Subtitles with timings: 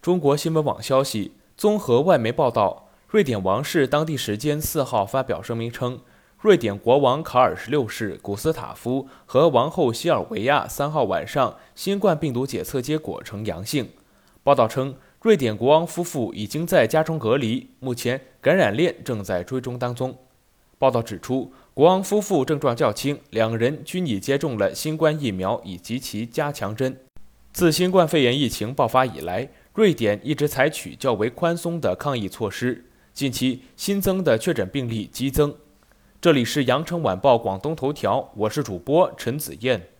[0.00, 5.98] 中国新闻网消息，综合外媒报道，瑞典王室当地时间四号发表声明称，
[6.40, 13.88] 瑞典国王卡尔十六世、古斯塔夫和王后西尔维亚三号晚上新冠病毒检测结果呈阳性。
[14.44, 20.16] 报道称，瑞典国王夫妇已经在家中隔离，目前感染链正在追踪当中。
[20.78, 27.00] 报道指出，国王夫妇症状较轻，两人均已接种了新冠疫苗以及其加强针。
[27.50, 32.84] 自新冠肺炎疫情爆发以来，瑞典一直采取较为宽松的抗疫措施。
[33.12, 35.54] 近期新增的确诊病例激增。
[36.20, 39.90] 这里是羊城晚报广东头条，我是主播陈子燕。